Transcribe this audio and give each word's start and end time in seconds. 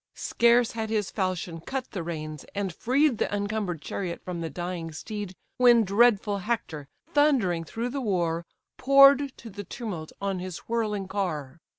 Scarce 0.15 0.71
had 0.71 0.89
his 0.89 1.11
falchion 1.11 1.61
cut 1.61 1.91
the 1.91 2.01
reins, 2.01 2.43
and 2.55 2.73
freed 2.73 3.19
The 3.19 3.31
encumber'd 3.31 3.83
chariot 3.83 4.19
from 4.25 4.41
the 4.41 4.49
dying 4.49 4.91
steed, 4.93 5.35
When 5.57 5.83
dreadful 5.83 6.39
Hector, 6.39 6.87
thundering 7.13 7.65
through 7.65 7.89
the 7.89 8.01
war, 8.01 8.43
Pour'd 8.77 9.37
to 9.37 9.49
the 9.51 9.63
tumult 9.63 10.11
on 10.19 10.39
his 10.39 10.57
whirling 10.67 11.07
car. 11.07 11.59